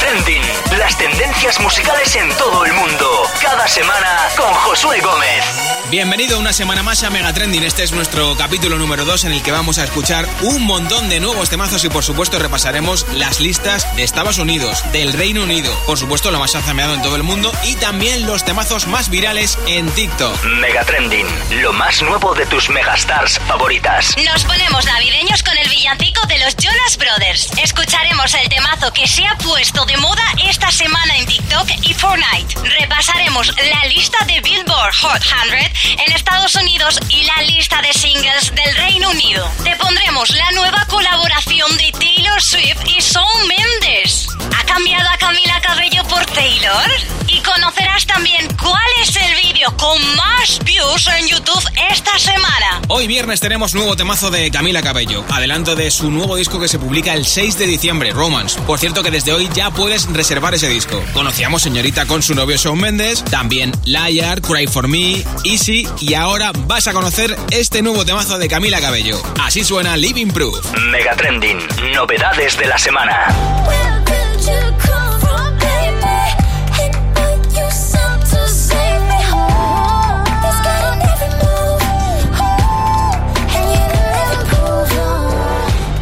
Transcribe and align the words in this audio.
Trending. 0.00 0.42
Las 0.78 0.96
tendencias 0.96 1.60
musicales 1.60 2.16
en 2.16 2.28
todo 2.36 2.64
el 2.64 2.72
mundo. 2.72 3.22
Cada 3.40 3.68
semana 3.68 4.29
Josué 4.70 5.00
Gómez. 5.00 5.80
Bienvenido 5.90 6.38
una 6.38 6.52
semana 6.52 6.84
más 6.84 7.02
a 7.02 7.10
Mega 7.10 7.32
Trending. 7.32 7.64
Este 7.64 7.82
es 7.82 7.90
nuestro 7.90 8.36
capítulo 8.36 8.78
número 8.78 9.04
2 9.04 9.24
en 9.24 9.32
el 9.32 9.42
que 9.42 9.50
vamos 9.50 9.78
a 9.78 9.84
escuchar 9.84 10.28
un 10.42 10.62
montón 10.62 11.08
de 11.08 11.18
nuevos 11.18 11.50
temazos 11.50 11.82
y 11.82 11.88
por 11.88 12.04
supuesto 12.04 12.38
repasaremos 12.38 13.04
las 13.14 13.40
listas 13.40 13.96
de 13.96 14.04
Estados 14.04 14.38
Unidos, 14.38 14.84
del 14.92 15.12
Reino 15.12 15.42
Unido, 15.42 15.76
por 15.86 15.98
supuesto 15.98 16.30
lo 16.30 16.38
más 16.38 16.54
azameado 16.54 16.94
en 16.94 17.02
todo 17.02 17.16
el 17.16 17.24
mundo 17.24 17.50
y 17.64 17.74
también 17.74 18.28
los 18.28 18.44
temazos 18.44 18.86
más 18.86 19.10
virales 19.10 19.58
en 19.66 19.90
TikTok. 19.90 20.44
Mega 20.44 20.84
Trending, 20.84 21.26
lo 21.62 21.72
más 21.72 22.00
nuevo 22.02 22.32
de 22.36 22.46
tus 22.46 22.70
megastars 22.70 23.40
favoritas. 23.48 24.14
Nos 24.24 24.44
ponemos 24.44 24.86
navideños 24.86 25.42
con 25.42 25.58
el 25.58 25.68
villancico 25.68 26.24
de 26.28 26.38
los 26.38 26.54
Jonas 26.54 26.96
Brothers. 26.96 27.50
Escucharemos 27.60 28.32
el 28.34 28.48
temazo 28.48 28.92
que 28.92 29.08
se 29.08 29.26
ha 29.26 29.36
puesto 29.38 29.84
de 29.86 29.96
moda 29.96 30.22
esta 30.48 30.70
semana 30.70 31.16
en 31.16 31.26
TikTok 31.26 31.68
y 31.82 31.92
Fortnite. 31.92 32.54
Repasaremos 32.78 33.52
la 33.56 33.88
lista 33.88 34.24
de 34.26 34.40
Billboard 34.60 34.94
Hot 35.00 35.22
100 35.22 36.00
en 36.06 36.12
Estados 36.12 36.54
Unidos 36.54 37.00
y 37.08 37.24
la 37.24 37.42
lista 37.42 37.80
de 37.80 37.94
singles 37.94 38.52
del 38.54 38.76
Reino 38.76 39.08
Unido. 39.08 39.50
Te 39.64 39.74
pondremos 39.76 40.28
la 40.36 40.50
nueva 40.50 40.84
colaboración 40.86 41.74
de 41.78 41.90
Taylor 41.92 42.42
Swift 42.42 42.82
y 42.84 43.00
Shawn 43.00 43.48
Mendes. 43.48 44.26
¿Ha 44.58 44.64
cambiado 44.64 45.08
a 45.08 45.16
Camila 45.16 45.60
Cabello 45.62 46.04
por 46.04 46.26
Taylor? 46.26 47.19
Y 47.40 47.42
conocerás 47.42 48.06
también 48.06 48.48
cuál 48.60 48.82
es 49.02 49.16
el 49.16 49.34
vídeo 49.36 49.74
con 49.76 49.98
más 50.16 50.58
views 50.64 51.06
en 51.18 51.28
YouTube 51.28 51.62
esta 51.90 52.18
semana. 52.18 52.82
Hoy 52.88 53.06
viernes 53.06 53.40
tenemos 53.40 53.72
nuevo 53.72 53.96
temazo 53.96 54.30
de 54.30 54.50
Camila 54.50 54.82
Cabello, 54.82 55.24
adelanto 55.30 55.76
de 55.76 55.90
su 55.90 56.10
nuevo 56.10 56.36
disco 56.36 56.60
que 56.60 56.68
se 56.68 56.78
publica 56.78 57.14
el 57.14 57.24
6 57.24 57.58
de 57.58 57.66
diciembre, 57.66 58.12
Romance. 58.12 58.60
Por 58.62 58.78
cierto 58.78 59.02
que 59.02 59.10
desde 59.10 59.32
hoy 59.32 59.48
ya 59.54 59.70
puedes 59.70 60.06
reservar 60.12 60.54
ese 60.54 60.68
disco. 60.68 61.02
Conocíamos 61.12 61.62
Señorita 61.62 62.06
con 62.06 62.22
su 62.22 62.34
novio 62.34 62.56
Shawn 62.56 62.80
Mendes, 62.80 63.24
también 63.24 63.72
Liar, 63.84 64.40
Cry 64.42 64.66
For 64.66 64.88
Me, 64.88 65.24
Easy 65.44 65.88
y 66.00 66.14
ahora 66.14 66.52
vas 66.54 66.88
a 66.88 66.92
conocer 66.92 67.36
este 67.50 67.80
nuevo 67.80 68.04
temazo 68.04 68.38
de 68.38 68.48
Camila 68.48 68.80
Cabello. 68.80 69.22
Así 69.40 69.64
suena 69.64 69.96
Living 69.96 70.28
Proof. 70.28 70.58
Mega 70.90 71.14
Trending, 71.16 71.58
novedades 71.94 72.58
de 72.58 72.66
la 72.66 72.78
semana. 72.78 73.28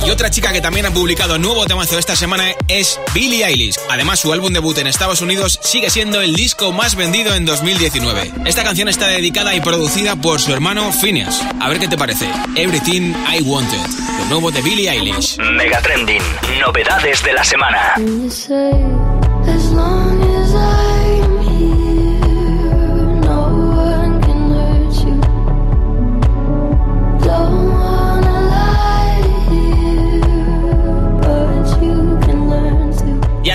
Y 0.09 0.11
otra 0.11 0.31
chica 0.31 0.55
que 0.55 0.63
también 0.63 0.87
ha 0.87 0.91
publicado 0.91 1.39
nuevo 1.39 1.67
temazo 1.67 1.99
esta 1.99 2.17
semana 2.17 2.45
es 2.67 2.99
Billie 3.13 3.45
Eilish. 3.45 3.77
Además, 3.91 4.19
su 4.19 4.33
álbum 4.33 4.55
debut 4.55 4.79
en 4.79 4.87
Estados 4.87 5.21
Unidos 5.21 5.61
sigue 5.63 5.91
siendo 5.91 6.23
el 6.23 6.35
disco 6.35 6.73
más 6.73 6.95
vendido 6.95 7.35
en 7.35 7.45
2019. 7.45 8.33
Esta 8.47 8.65
canción 8.65 8.89
está 8.89 9.07
dedicada 9.09 9.55
y 9.55 9.61
producida 9.61 10.17
por 10.17 10.41
su 10.41 10.55
hermano 10.55 10.91
Phineas. 10.93 11.45
A 11.61 11.69
ver 11.69 11.79
qué 11.79 11.89
te 11.89 11.99
parece. 11.99 12.27
Everything 12.57 13.13
I 13.31 13.43
Wanted, 13.43 13.87
lo 14.21 14.25
nuevo 14.31 14.51
de 14.51 14.63
Billie 14.63 14.89
Eilish. 14.89 15.37
Mega 15.41 15.83
Trending, 15.83 16.23
novedades 16.59 17.23
de 17.23 17.33
la 17.35 17.45
semana. 17.45 17.95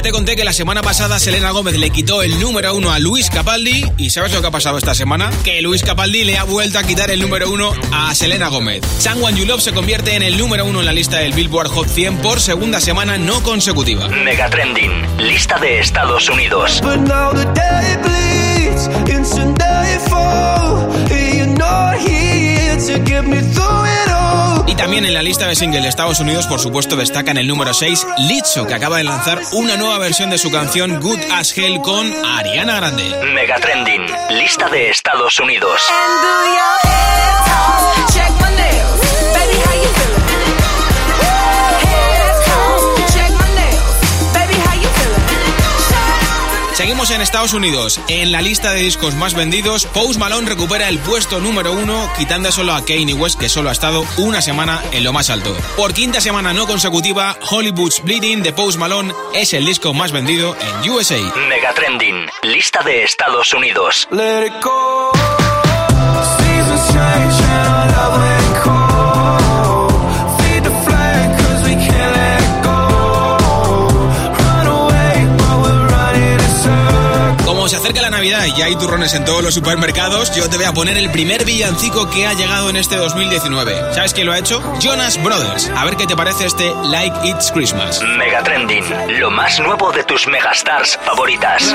Te 0.03 0.11
conté 0.11 0.35
que 0.35 0.43
la 0.43 0.51
semana 0.51 0.81
pasada 0.81 1.17
Selena 1.17 1.51
Gómez 1.51 1.77
le 1.77 1.89
quitó 1.89 2.23
el 2.23 2.37
número 2.41 2.75
uno 2.75 2.91
a 2.91 2.99
Luis 2.99 3.29
Capaldi 3.29 3.85
y 3.97 4.09
¿sabes 4.09 4.33
lo 4.33 4.41
que 4.41 4.47
ha 4.47 4.51
pasado 4.51 4.77
esta 4.77 4.93
semana? 4.93 5.31
Que 5.45 5.61
Luis 5.61 5.81
Capaldi 5.81 6.25
le 6.25 6.37
ha 6.37 6.43
vuelto 6.43 6.77
a 6.77 6.83
quitar 6.83 7.09
el 7.09 7.21
número 7.21 7.49
uno 7.49 7.71
a 7.93 8.13
Selena 8.13 8.49
Gómez. 8.49 8.83
Someone 8.99 9.39
You 9.39 9.45
Love 9.45 9.61
se 9.61 9.71
convierte 9.71 10.15
en 10.15 10.23
el 10.23 10.37
número 10.37 10.65
uno 10.65 10.81
en 10.81 10.87
la 10.87 10.92
lista 10.92 11.19
del 11.19 11.31
Billboard 11.31 11.69
Hot 11.69 11.87
100 11.87 12.17
por 12.17 12.42
segunda 12.42 12.81
semana 12.81 13.17
no 13.17 13.42
consecutiva. 13.43 14.09
Mega 14.09 14.49
Trending, 14.49 14.92
lista 15.19 15.58
de 15.58 15.80
Estados 15.80 16.27
Unidos. 16.27 16.81
También 24.93 25.09
en 25.09 25.15
la 25.15 25.23
lista 25.23 25.48
de 25.48 25.55
single 25.55 25.81
de 25.81 25.87
Estados 25.87 26.20
Unidos, 26.20 26.45
por 26.45 26.59
supuesto, 26.59 26.95
destaca 26.95 27.31
en 27.31 27.37
el 27.37 27.48
número 27.48 27.73
6 27.73 28.05
Lizzo, 28.30 28.67
que 28.67 28.76
acaba 28.76 28.98
de 28.98 29.04
lanzar 29.04 29.42
una 29.54 29.76
nueva 29.76 29.98
versión 29.98 30.30
de 30.30 30.37
su 30.37 30.52
canción 30.52 30.99
Good 30.99 31.17
as 31.31 31.58
Hell 31.58 31.81
con 31.81 32.14
Ariana 32.23 32.76
Grande. 32.76 33.04
Mega 33.33 33.55
Trending, 33.55 34.05
lista 34.30 34.70
de 34.70 34.92
Estados 34.92 35.39
Unidos. 35.39 35.81
Seguimos 47.03 47.17
en 47.17 47.21
Estados 47.21 47.53
Unidos. 47.53 47.99
En 48.08 48.31
la 48.31 48.41
lista 48.41 48.71
de 48.71 48.80
discos 48.80 49.14
más 49.15 49.33
vendidos, 49.33 49.86
Post 49.87 50.17
Malone 50.19 50.47
recupera 50.47 50.87
el 50.87 50.99
puesto 50.99 51.41
número 51.41 51.73
uno, 51.73 52.09
quitando 52.17 52.49
solo 52.49 52.71
a 52.71 52.86
Kanye 52.86 53.14
West, 53.14 53.37
que 53.37 53.49
solo 53.49 53.67
ha 53.67 53.73
estado 53.73 54.05
una 54.15 54.41
semana 54.41 54.81
en 54.93 55.03
lo 55.03 55.11
más 55.11 55.30
alto. 55.30 55.53
Por 55.75 55.93
quinta 55.93 56.21
semana 56.21 56.53
no 56.53 56.65
consecutiva, 56.65 57.37
Hollywood's 57.42 58.02
Bleeding 58.03 58.42
de 58.42 58.53
Post 58.53 58.80
Malone 58.80 59.13
es 59.33 59.53
el 59.53 59.65
disco 59.65 59.93
más 59.93 60.13
vendido 60.13 60.55
en 60.55 60.89
USA. 60.92 61.19
Mega 61.49 61.73
Trending, 61.73 62.25
lista 62.43 62.81
de 62.83 63.03
Estados 63.03 63.53
Unidos. 63.53 64.08
Acerca 77.93 78.09
la 78.09 78.17
Navidad 78.17 78.45
y 78.45 78.54
ya 78.58 78.65
hay 78.65 78.76
turrones 78.76 79.14
en 79.14 79.23
todos 79.23 79.43
los 79.43 79.54
supermercados, 79.54 80.33
yo 80.36 80.49
te 80.49 80.58
voy 80.58 80.65
a 80.65 80.73
poner 80.73 80.98
el 80.98 81.11
primer 81.11 81.45
villancico 81.45 82.09
que 82.09 82.26
ha 82.26 82.33
llegado 82.33 82.70
en 82.70 82.76
este 82.76 82.95
2019. 82.95 83.93
¿Sabes 83.93 84.14
quién 84.14 84.26
lo 84.26 84.33
ha 84.33 84.39
hecho? 84.39 84.61
Jonas 84.80 85.21
Brothers. 85.21 85.70
A 85.76 85.86
ver 85.86 85.95
qué 85.95 86.08
te 86.08 86.15
parece 86.15 86.45
este 86.45 86.73
Like 86.86 87.15
It's 87.23 87.52
Christmas. 87.52 88.02
Mega 88.17 88.42
Trending, 88.42 88.83
lo 89.20 89.30
más 89.30 89.59
nuevo 89.59 89.92
de 89.92 90.04
tus 90.05 90.27
megastars 90.27 90.98
favoritas. 91.05 91.73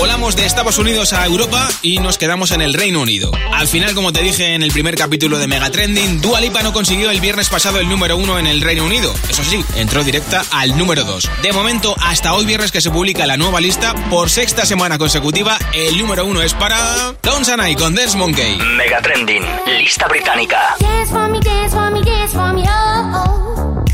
Volamos 0.00 0.34
de 0.34 0.46
Estados 0.46 0.78
Unidos 0.78 1.12
a 1.12 1.26
Europa 1.26 1.68
y 1.82 1.98
nos 1.98 2.16
quedamos 2.16 2.52
en 2.52 2.62
el 2.62 2.72
Reino 2.72 3.02
Unido. 3.02 3.30
Al 3.52 3.68
final, 3.68 3.94
como 3.94 4.14
te 4.14 4.22
dije 4.22 4.54
en 4.54 4.62
el 4.62 4.72
primer 4.72 4.94
capítulo 4.94 5.36
de 5.38 5.46
Mega 5.46 5.68
Trending, 5.68 6.22
Dua 6.22 6.40
Lipa 6.40 6.62
no 6.62 6.72
consiguió 6.72 7.10
el 7.10 7.20
viernes 7.20 7.50
pasado 7.50 7.80
el 7.80 7.86
número 7.86 8.16
uno 8.16 8.38
en 8.38 8.46
el 8.46 8.62
Reino 8.62 8.86
Unido. 8.86 9.12
Eso 9.28 9.44
sí, 9.44 9.62
entró 9.76 10.02
directa 10.02 10.42
al 10.52 10.78
número 10.78 11.04
2. 11.04 11.30
De 11.42 11.52
momento, 11.52 11.94
hasta 12.00 12.32
hoy 12.32 12.46
viernes 12.46 12.72
que 12.72 12.80
se 12.80 12.90
publica 12.90 13.26
la 13.26 13.36
nueva 13.36 13.60
lista, 13.60 13.94
por 14.08 14.30
sexta 14.30 14.64
semana 14.64 14.96
consecutiva, 14.96 15.58
el 15.74 15.98
número 15.98 16.24
uno 16.24 16.40
es 16.40 16.54
para 16.54 17.14
Don 17.22 17.44
Sanai 17.44 17.76
con 17.76 17.94
Dance 17.94 18.16
Monkey. 18.16 18.56
Mega 18.56 19.02
Trending, 19.02 19.44
lista 19.66 20.08
británica. 20.08 20.76
Dance 20.80 21.12
for 21.12 21.28
me, 21.28 21.40
dance 21.40 21.76
for 21.76 21.90
me, 21.90 22.02
dance 22.02 22.32
for 22.32 22.54
me, 22.54 22.64
oh, 22.66 23.12
oh. 23.16 23.84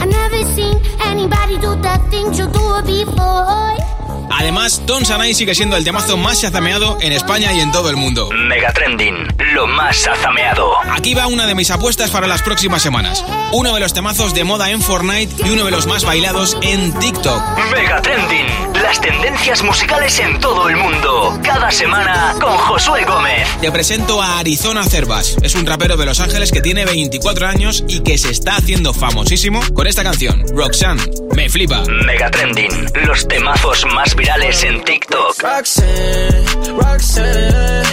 I 0.00 0.06
never 0.06 0.54
seen 0.54 0.80
anybody 1.04 1.58
do 1.58 1.74
the 1.82 1.98
things 2.08 2.38
you 2.38 2.46
do 2.46 2.82
before. 2.86 3.91
Además, 4.38 4.82
Don 4.86 5.04
Sanai 5.04 5.34
sigue 5.34 5.54
siendo 5.54 5.76
el 5.76 5.84
temazo 5.84 6.16
más 6.16 6.40
chazameado 6.40 6.98
en 7.00 7.12
España 7.12 7.52
y 7.52 7.60
en 7.60 7.70
todo 7.70 7.90
el 7.90 7.96
mundo. 7.96 8.30
Mega 8.32 8.72
Trending, 8.72 9.28
lo 9.54 9.66
más 9.66 10.06
azameado. 10.06 10.72
Aquí 10.90 11.14
va 11.14 11.26
una 11.26 11.46
de 11.46 11.54
mis 11.54 11.70
apuestas 11.70 12.10
para 12.10 12.26
las 12.26 12.42
próximas 12.42 12.82
semanas. 12.82 13.24
Uno 13.52 13.74
de 13.74 13.80
los 13.80 13.92
temazos 13.92 14.34
de 14.34 14.44
moda 14.44 14.70
en 14.70 14.80
Fortnite 14.80 15.46
y 15.46 15.50
uno 15.50 15.64
de 15.64 15.70
los 15.70 15.86
más 15.86 16.04
bailados 16.04 16.56
en 16.62 16.92
TikTok. 16.98 17.42
Mega 17.72 18.00
Trending, 18.00 18.46
las 18.82 19.00
tendencias 19.00 19.62
musicales 19.62 20.18
en 20.18 20.40
todo 20.40 20.68
el 20.68 20.76
mundo. 20.76 21.38
Cada 21.42 21.70
semana 21.70 22.34
con 22.40 22.56
Josué 22.56 23.04
Gómez. 23.04 23.46
Te 23.60 23.70
presento 23.70 24.22
a 24.22 24.38
Arizona 24.38 24.84
Cervas. 24.84 25.36
Es 25.42 25.54
un 25.54 25.66
rapero 25.66 25.96
de 25.96 26.06
Los 26.06 26.20
Ángeles 26.20 26.50
que 26.52 26.60
tiene 26.60 26.84
24 26.84 27.46
años 27.46 27.84
y 27.88 28.00
que 28.00 28.18
se 28.18 28.30
está 28.30 28.56
haciendo 28.56 28.94
famosísimo 28.94 29.60
con 29.74 29.86
esta 29.86 30.02
canción, 30.02 30.44
Roxanne. 30.54 31.02
Me 31.34 31.48
flipa. 31.48 31.82
Mega 32.06 32.30
Trending, 32.30 32.86
los 33.06 33.26
temazos 33.28 33.84
más 33.94 34.14
virales 34.22 34.62
en 34.64 34.84
TikTok. 34.84 35.42
Roxanne, 35.42 36.44
Roxanne, 36.80 37.84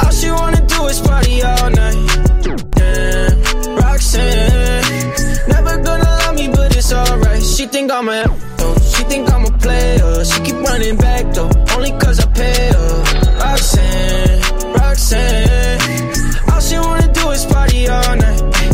all 0.00 0.12
she 0.12 0.30
wanna 0.30 0.60
do 0.66 0.86
is 0.88 1.00
party 1.00 1.42
all 1.42 1.70
night. 1.70 1.96
Damn, 2.76 3.76
Roxanne, 3.76 5.12
never 5.48 5.76
gonna 5.86 6.04
love 6.04 6.34
me, 6.34 6.48
but 6.48 6.76
it's 6.76 6.92
alright. 6.92 7.42
She 7.42 7.66
think 7.66 7.90
I'm 7.90 8.08
a 8.08 8.24
though. 8.58 8.76
She 8.92 9.02
think 9.04 9.32
I'm 9.32 9.44
a 9.46 9.52
player. 9.58 10.24
She 10.24 10.40
keep 10.42 10.56
running 10.68 10.96
back 10.96 11.32
though. 11.34 11.50
Only 11.74 11.92
cause 11.92 12.20
I 12.20 12.26
pay 12.38 12.72
her. 12.76 12.94
Roxanne, 13.40 14.74
Roxanne. 14.74 15.80
All 16.50 16.60
she 16.60 16.76
wanna 16.78 17.08
do 17.12 17.30
is 17.30 17.46
party 17.46 17.88
all 17.88 18.16
night. 18.16 18.31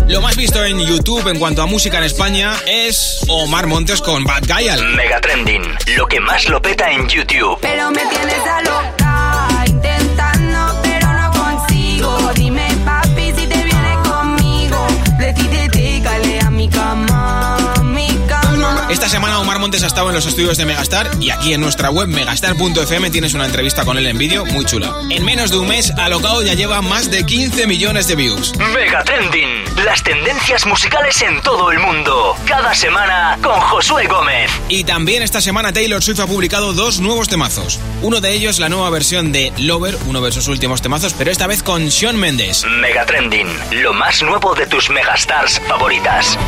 Lo 0.08 0.22
más 0.22 0.36
visto 0.36 0.64
en 0.64 0.78
YouTube 0.78 1.28
en 1.28 1.38
cuanto 1.38 1.60
a 1.60 1.66
música 1.66 1.98
en 1.98 2.04
España 2.04 2.54
es 2.66 3.20
Omar 3.28 3.66
Montes 3.66 4.00
con 4.00 4.24
Bad 4.24 4.44
Guy. 4.46 4.68
Mega 4.96 5.20
Trending, 5.20 5.62
lo 5.96 6.06
que 6.06 6.18
más 6.18 6.48
lo 6.48 6.62
peta 6.62 6.90
en 6.90 7.06
YouTube. 7.08 7.58
Pero 7.60 7.90
me 7.90 8.00
tienes 8.06 8.46
a 8.46 8.62
loca, 8.62 9.64
intentando, 9.66 10.80
pero 10.82 11.12
no 11.12 11.30
consigo. 11.32 12.32
Dime, 12.34 12.66
papi, 12.86 13.32
si 13.36 13.46
te 13.46 13.64
vienes 13.64 14.08
conmigo. 14.08 14.86
Decídete, 15.18 16.00
cale 16.02 16.40
a 16.40 16.50
mi 16.50 16.68
cama, 16.70 17.56
mi 17.84 18.08
cama. 18.26 18.86
Esta 18.88 19.10
semana 19.10 19.40
Omar 19.40 19.58
Montes 19.58 19.82
ha 19.82 19.88
estado 19.88 20.08
en 20.08 20.14
los 20.14 20.24
estudios 20.24 20.56
de 20.56 20.64
Megastar 20.64 21.10
y 21.20 21.28
aquí 21.28 21.52
en 21.52 21.60
nuestra 21.60 21.90
web 21.90 22.08
megastar.fm 22.08 23.10
tienes 23.10 23.34
una 23.34 23.44
entrevista 23.44 23.84
con 23.84 23.98
él 23.98 24.06
en 24.06 24.16
vídeo 24.16 24.46
muy 24.46 24.64
chula. 24.64 24.94
En 25.10 25.22
menos 25.26 25.50
de 25.50 25.58
un 25.58 25.68
mes, 25.68 25.90
Alocao 25.98 26.40
ya 26.42 26.54
lleva 26.54 26.80
más 26.80 27.10
de 27.10 27.24
15 27.26 27.66
millones 27.66 28.08
de 28.08 28.16
views. 28.16 28.54
Mega 28.74 29.04
Trending, 29.04 29.64
las 29.84 30.02
tendencias 30.02 30.66
musicales 30.66 31.20
en 31.22 31.40
todo 31.42 31.70
el 31.70 31.78
mundo. 31.78 32.36
Cada 32.46 32.74
semana 32.74 33.38
con 33.42 33.60
Josué 33.60 34.06
Gómez. 34.06 34.50
Y 34.68 34.84
también 34.84 35.22
esta 35.22 35.40
semana 35.40 35.72
Taylor 35.72 36.02
Swift 36.02 36.20
ha 36.20 36.26
publicado 36.26 36.72
dos 36.72 37.00
nuevos 37.00 37.28
temazos. 37.28 37.78
Uno 38.02 38.20
de 38.20 38.32
ellos 38.32 38.58
la 38.58 38.68
nueva 38.68 38.90
versión 38.90 39.32
de 39.32 39.52
Lover, 39.58 39.96
uno 40.06 40.20
de 40.20 40.32
sus 40.32 40.48
últimos 40.48 40.82
temazos, 40.82 41.14
pero 41.14 41.30
esta 41.30 41.46
vez 41.46 41.62
con 41.62 41.88
Shawn 41.88 42.16
Mendes. 42.16 42.64
Mega 42.64 43.06
Trending, 43.06 43.48
lo 43.82 43.92
más 43.92 44.22
nuevo 44.22 44.54
de 44.54 44.66
tus 44.66 44.90
megastars 44.90 45.60
favoritas. 45.60 46.38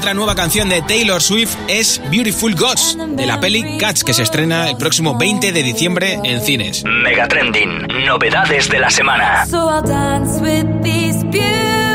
Otra 0.00 0.14
nueva 0.14 0.34
canción 0.34 0.70
de 0.70 0.80
Taylor 0.80 1.20
Swift 1.20 1.54
es 1.68 2.00
Beautiful 2.10 2.54
Gods, 2.54 2.96
de 2.96 3.26
la 3.26 3.38
peli 3.38 3.76
Cats, 3.76 4.02
que 4.02 4.14
se 4.14 4.22
estrena 4.22 4.70
el 4.70 4.78
próximo 4.78 5.18
20 5.18 5.52
de 5.52 5.62
diciembre 5.62 6.18
en 6.24 6.40
cines. 6.40 6.82
Mega 6.86 7.28
Trending, 7.28 7.86
novedades 8.06 8.70
de 8.70 8.78
la 8.78 8.88
semana. 8.88 9.44
So 9.44 9.68
I'll 9.68 9.82
dance 9.82 10.40
with 10.40 10.64
these 10.82 11.22
beautiful 11.24 11.90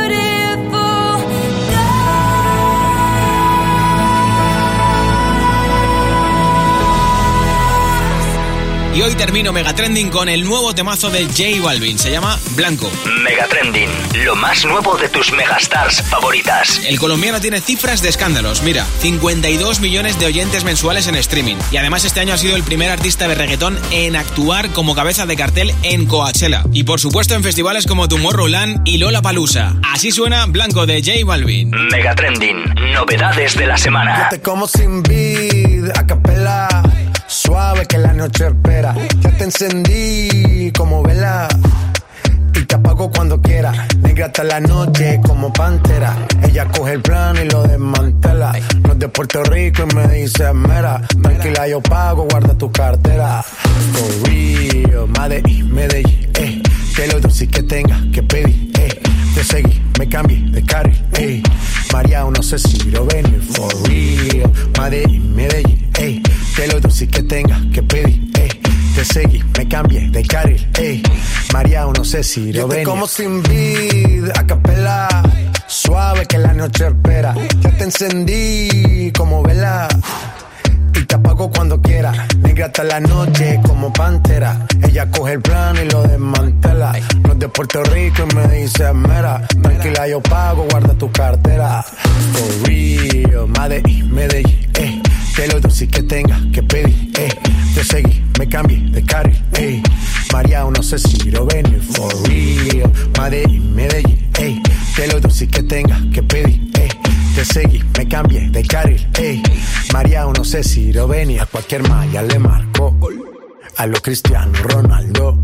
Y 8.95 9.01
hoy 9.01 9.13
termino 9.15 9.51
Megatrending 9.51 10.09
con 10.09 10.29
el 10.29 10.45
nuevo 10.45 10.73
temazo 10.73 11.09
de 11.09 11.25
J 11.25 11.61
Balvin, 11.61 11.99
se 11.99 12.11
llama 12.11 12.39
Blanco. 12.51 12.89
Mega 13.23 13.45
Trending, 13.47 13.89
lo 14.25 14.35
más 14.35 14.65
nuevo 14.65 14.97
de 14.97 15.07
tus 15.07 15.31
megastars 15.33 16.01
favoritas. 16.01 16.81
El 16.87 16.99
colombiano 16.99 17.39
tiene 17.39 17.61
cifras 17.61 18.01
de 18.01 18.09
escándalos, 18.09 18.63
mira, 18.63 18.83
52 18.99 19.81
millones 19.81 20.17
de 20.17 20.25
oyentes 20.25 20.63
mensuales 20.63 21.05
en 21.07 21.13
streaming. 21.15 21.57
Y 21.71 21.77
además 21.77 22.05
este 22.05 22.21
año 22.21 22.33
ha 22.33 22.37
sido 22.39 22.55
el 22.55 22.63
primer 22.63 22.89
artista 22.89 23.27
de 23.27 23.35
reggaetón 23.35 23.77
en 23.91 24.15
actuar 24.15 24.69
como 24.69 24.95
cabeza 24.95 25.27
de 25.27 25.35
cartel 25.35 25.75
en 25.83 26.07
Coachella. 26.07 26.63
Y 26.73 26.85
por 26.85 26.99
supuesto 26.99 27.35
en 27.35 27.43
festivales 27.43 27.85
como 27.85 28.07
Tomorrowland 28.07 28.81
y 28.87 28.97
Lollapalooza. 28.97 29.73
Así 29.93 30.11
suena 30.11 30.47
Blanco 30.47 30.87
de 30.87 31.03
J 31.03 31.23
Balvin. 31.23 31.69
Mega 31.91 32.15
Trending, 32.15 32.63
novedades 32.95 33.55
de 33.55 33.67
la 33.67 33.77
semana. 33.77 34.29
Te 34.29 34.41
como 34.41 34.67
sin 34.67 35.03
vid, 35.03 35.85
a 35.95 36.03
capela. 36.07 36.67
Suave 37.27 37.85
que 37.85 37.99
la 37.99 38.13
noche 38.13 38.47
espera. 38.47 38.95
Ya 39.19 39.29
te 39.37 39.43
encendí 39.43 40.71
como 40.71 41.03
vela. 41.03 41.47
Y 42.55 42.63
te 42.65 42.75
apago 42.75 43.11
cuando 43.11 43.41
quiera. 43.41 43.87
Negra 43.99 44.27
hasta 44.27 44.43
la 44.43 44.59
noche 44.59 45.19
como 45.25 45.51
pantera. 45.51 46.15
Ella 46.43 46.65
coge 46.65 46.93
el 46.93 47.01
plano 47.01 47.41
y 47.41 47.49
lo 47.49 47.63
desmantela. 47.63 48.53
No 48.81 48.93
es 48.93 48.99
de 48.99 49.07
Puerto 49.09 49.43
Rico 49.43 49.83
y 49.89 49.95
me 49.95 50.07
dice 50.07 50.53
mera. 50.53 51.01
Tranquila, 51.21 51.67
yo 51.67 51.81
pago, 51.81 52.27
guarda 52.29 52.57
tu 52.57 52.71
cartera. 52.71 53.43
For 53.43 54.29
real, 54.29 55.07
Medellín, 55.19 55.73
Medellín, 55.73 56.29
eh. 56.39 56.61
Que 56.95 57.07
lo 57.07 57.19
dulce 57.19 57.47
que 57.47 57.63
tenga 57.63 57.99
que 58.13 58.23
pedir, 58.23 58.71
eh. 58.79 59.01
Te 59.33 59.43
seguí, 59.43 59.81
me 59.99 60.07
cambié 60.07 60.39
de 60.49 60.63
carril, 60.63 61.03
eh. 61.17 61.43
María, 61.91 62.23
no 62.23 62.41
sé 62.41 62.57
si 62.57 62.89
lo 62.89 63.05
venir, 63.05 63.41
for 63.51 63.73
real. 63.87 64.51
Medellín, 64.79 65.35
Medellín, 65.35 65.91
eh. 65.99 66.21
Que 66.55 66.67
lo 66.67 66.79
dulce 66.79 67.05
que 67.07 67.21
tenga 67.23 67.54
cambié 69.75 70.09
de 70.09 70.23
carril, 70.23 70.69
eh. 70.79 71.03
María, 71.51 71.85
no 71.85 72.05
sé 72.05 72.23
si 72.23 72.53
lo 72.53 72.65
venir. 72.65 72.85
como 72.85 73.07
sin 73.07 73.43
vid, 73.43 74.29
a 74.33 74.47
capela. 74.47 75.09
Suave 75.67 76.25
que 76.25 76.37
la 76.37 76.53
noche 76.53 76.87
espera. 76.87 77.35
Ya 77.59 77.71
te 77.71 77.83
encendí 77.83 79.11
como 79.11 79.43
vela. 79.43 79.89
Y 80.93 81.03
te 81.03 81.15
apago 81.15 81.51
cuando 81.51 81.81
quiera. 81.81 82.13
Negra 82.37 82.67
hasta 82.67 82.85
la 82.85 83.01
noche 83.01 83.59
como 83.67 83.91
pantera. 83.91 84.65
Ella 84.81 85.11
coge 85.11 85.33
el 85.33 85.41
plano 85.41 85.81
y 85.81 85.89
lo 85.89 86.03
desmantela. 86.03 86.93
No 87.23 87.33
es 87.33 87.39
de 87.39 87.49
Puerto 87.49 87.83
Rico 87.83 88.23
y 88.31 88.33
me 88.33 88.47
dice 88.47 88.93
mera. 88.93 89.45
Tranquila, 89.61 90.07
yo 90.07 90.21
pago, 90.21 90.65
guarda 90.71 90.93
tu 90.93 91.11
cartera. 91.11 91.83
For 91.83 92.69
real, 92.69 93.47
Medellín, 93.49 94.13
Medellín, 94.13 94.71
eh. 94.79 95.01
Que 95.35 95.47
lo 95.47 95.59
dulce 95.59 95.85
que 95.85 96.01
tenga 96.03 96.39
que 96.53 96.63
pedir, 96.63 97.04
Te 97.85 98.01
seguí, 98.01 98.23
me 98.39 98.49
cambié 98.49 98.79
de 98.89 99.03
carril, 99.03 99.39
eh. 99.59 99.83
María, 100.33 100.63
no 100.63 100.81
sé 100.81 100.97
si 100.97 101.29
lo 101.29 101.45
venir. 101.45 101.79
For 101.83 102.11
real, 102.27 102.91
Medellín, 103.19 103.75
Medellín, 103.75 104.27
eh. 104.39 104.59
Que 104.95 105.07
lo 105.07 105.19
dulce 105.19 105.47
que 105.47 105.61
tenga 105.61 106.01
que 106.11 106.23
pedir, 106.23 106.71
eh. 106.79 106.89
Te 107.35 107.45
seguí, 107.45 107.83
me 107.95 108.07
cambié 108.07 108.49
de 108.49 108.63
carril, 108.63 109.07
ey. 109.19 109.43
María, 109.93 110.25
no 110.25 110.43
sé 110.43 110.63
si 110.63 110.93
lo 110.93 111.07
venía. 111.07 111.43
A 111.43 111.45
cualquier 111.45 111.87
malla 111.87 112.23
le 112.23 112.39
marco. 112.39 112.97
A 113.77 113.85
lo 113.85 114.01
Cristiano 114.01 114.51
Ronaldo. 114.63 115.37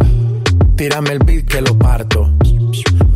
Tírame 0.76 1.12
el 1.12 1.20
beat 1.20 1.46
que 1.46 1.62
lo 1.62 1.78
parto. 1.78 2.34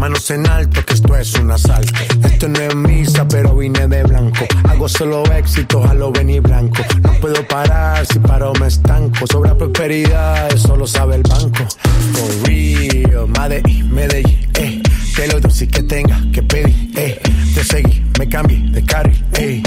Manos 0.06 0.30
en 0.30 0.48
alto, 0.48 0.86
que 0.86 0.94
esto 0.94 1.16
es 1.16 1.34
un 1.34 1.50
asalto. 1.50 1.92
Esto 2.24 2.48
no 2.48 2.60
es 2.60 2.75
misa, 2.75 3.28
pero 3.28 3.56
vine 3.56 3.88
de 3.88 4.04
blanco. 4.04 4.46
Hago 4.69 4.88
solo 4.88 5.24
éxito, 5.34 5.84
a 5.84 5.96
lo 5.96 6.12
venir 6.12 6.44
blanco. 6.44 6.84
No 7.01 7.12
puedo 7.13 7.48
parar, 7.48 8.06
si 8.06 8.20
paro 8.20 8.53
me 8.60 8.68
estanco. 8.68 9.25
Sobra 9.25 9.58
prosperidad, 9.58 10.53
eso 10.53 10.75
lo 10.75 10.86
sabe 10.86 11.15
el 11.15 11.24
banco. 11.24 11.65
For 12.13 12.48
real, 12.48 13.27
Medellín, 13.30 13.91
Medellín, 13.91 14.48
eh. 14.60 14.84
Que 15.15 15.27
lo 15.27 15.39
dulce 15.39 15.68
que 15.68 15.82
tenga 15.82 16.22
que 16.32 16.44
pedir, 16.44 16.91
eh. 16.96 17.20
Te 17.56 17.63
seguí, 17.63 18.06
me 18.20 18.30
cambié 18.30 18.60
de 18.60 18.86
carril, 18.86 19.25
eh. 19.39 19.63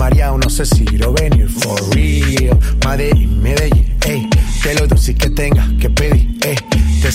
María, 0.00 0.30
no 0.30 0.48
sé 0.48 0.64
si 0.64 0.84
lo 0.86 1.12
venir, 1.12 1.50
for 1.50 1.78
real. 1.94 2.58
Medellín, 2.86 3.42
Medellín, 3.42 3.94
eh. 4.06 4.26
Que 4.62 4.72
lo 4.72 4.86
dulce 4.86 5.14
que 5.14 5.28
tenga 5.28 5.68
que 5.78 5.90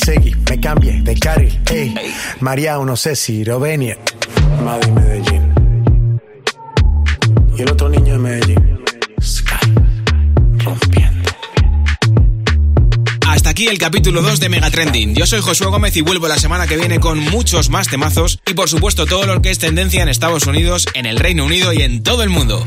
seguí, 0.07 0.33
me 0.49 0.57
cambié 0.57 1.01
de 1.01 1.19
carril, 1.19 1.59
eh. 1.69 1.93
María, 2.39 2.77
no 2.77 2.95
sé 2.95 3.13
si 3.13 3.43
lo 3.43 3.59
venir. 3.59 3.97
Madrid, 4.63 4.91
Medellín. 4.91 6.21
Y 7.57 7.61
el 7.61 7.71
otro 7.71 7.89
niño 7.89 8.13
de 8.13 8.19
Medellín. 8.19 8.79
Sky. 9.21 9.73
Rompiendo. 10.63 11.29
Hasta 13.27 13.49
aquí 13.49 13.67
el 13.67 13.77
capítulo 13.77 14.21
2 14.21 14.39
de 14.39 14.47
Megatrending. 14.47 15.13
Yo 15.13 15.27
soy 15.27 15.41
Josué 15.41 15.67
Gómez 15.67 15.97
y 15.97 16.01
vuelvo 16.01 16.29
la 16.29 16.37
semana 16.37 16.67
que 16.67 16.77
viene 16.77 17.01
con 17.01 17.19
muchos 17.19 17.69
más 17.69 17.89
temazos 17.89 18.39
y 18.47 18.53
por 18.53 18.69
supuesto 18.69 19.07
todo 19.07 19.25
lo 19.25 19.41
que 19.41 19.49
es 19.49 19.59
tendencia 19.59 20.03
en 20.03 20.07
Estados 20.07 20.47
Unidos, 20.47 20.87
en 20.93 21.05
el 21.05 21.19
Reino 21.19 21.43
Unido 21.43 21.73
y 21.73 21.81
en 21.81 22.01
todo 22.01 22.23
el 22.23 22.29
mundo. 22.29 22.63